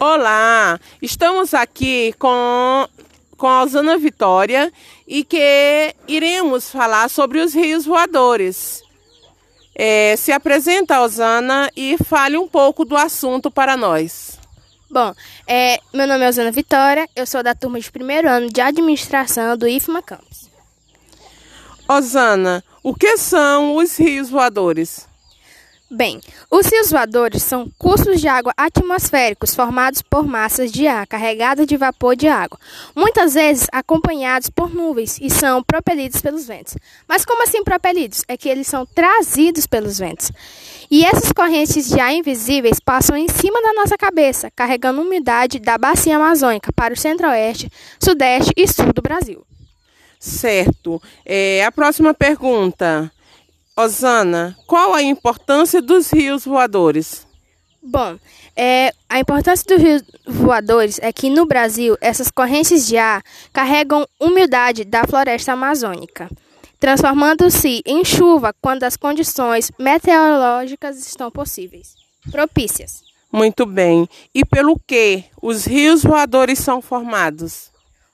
[0.00, 2.88] Olá, estamos aqui com,
[3.36, 4.72] com a Osana Vitória
[5.08, 8.80] e que iremos falar sobre os rios voadores.
[9.74, 14.38] É, se apresenta, Osana, e fale um pouco do assunto para nós.
[14.88, 15.12] Bom,
[15.48, 19.56] é, meu nome é Osana Vitória, eu sou da turma de primeiro ano de administração
[19.56, 20.48] do IFMA Campus.
[21.88, 25.07] Osana, o que são os rios voadores?
[25.90, 26.20] Bem,
[26.50, 31.78] os rios voadores são cursos de água atmosféricos formados por massas de ar carregadas de
[31.78, 32.58] vapor de água,
[32.94, 36.76] muitas vezes acompanhados por nuvens e são propelidos pelos ventos.
[37.08, 38.22] Mas como assim propelidos?
[38.28, 40.30] É que eles são trazidos pelos ventos.
[40.90, 45.78] E essas correntes de ar invisíveis passam em cima da nossa cabeça, carregando umidade da
[45.78, 49.42] bacia amazônica para o centro-oeste, sudeste e sul do Brasil.
[50.20, 51.00] Certo.
[51.24, 53.10] É, a próxima pergunta.
[53.78, 57.24] Osana, qual a importância dos rios voadores?
[57.80, 58.18] Bom,
[58.56, 63.22] é, a importância dos rios voadores é que no Brasil essas correntes de ar
[63.52, 66.28] carregam umidade da floresta amazônica,
[66.80, 71.94] transformando-se em chuva quando as condições meteorológicas estão possíveis,
[72.32, 73.04] propícias.
[73.30, 74.08] Muito bem.
[74.34, 77.70] E pelo que os rios voadores são formados?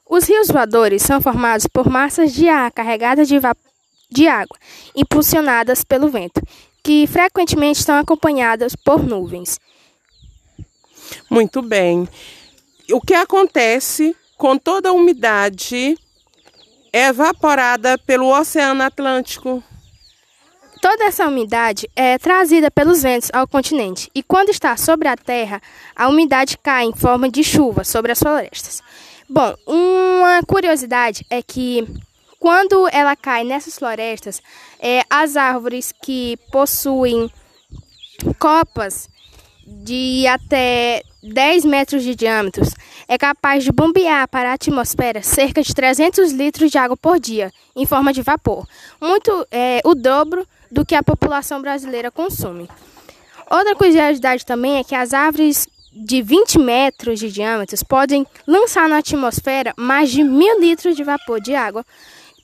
[0.07, 3.74] Os rios voadores são formados por massas de ar carregadas de vapor
[4.11, 4.57] de água,
[4.95, 6.41] impulsionadas pelo vento,
[6.83, 9.59] que frequentemente estão acompanhadas por nuvens.
[11.31, 12.09] Muito bem.
[12.93, 15.99] O que acontece com toda a umidade
[16.93, 19.63] evaporada pelo Oceano Atlântico?
[20.81, 25.63] Toda essa umidade é trazida pelos ventos ao continente e, quando está sobre a terra,
[25.97, 28.83] a umidade cai em forma de chuva sobre as florestas.
[29.27, 31.89] Bom, uma curiosidade é que
[32.45, 34.43] quando ela cai nessas florestas,
[34.79, 37.33] é, as árvores que possuem
[38.39, 39.09] copas
[39.67, 42.63] de até 10 metros de diâmetro
[43.09, 47.51] é capaz de bombear para a atmosfera cerca de 300 litros de água por dia,
[47.75, 48.69] em forma de vapor,
[49.01, 52.69] muito é, o dobro do que a população brasileira consome.
[53.51, 58.99] Outra curiosidade também é que as árvores de 20 metros de diâmetro podem lançar na
[58.99, 61.87] atmosfera mais de mil litros de vapor de água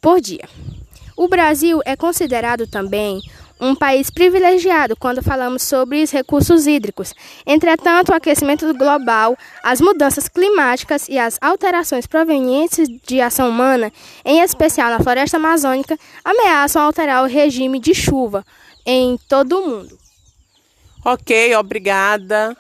[0.00, 0.48] por dia.
[1.16, 3.20] O Brasil é considerado também
[3.60, 7.12] um país privilegiado quando falamos sobre os recursos hídricos.
[7.46, 13.92] Entretanto, o aquecimento global, as mudanças climáticas e as alterações provenientes de ação humana,
[14.24, 18.44] em especial na floresta amazônica, ameaçam alterar o regime de chuva
[18.86, 19.98] em todo o mundo.
[21.04, 22.56] Ok, obrigada.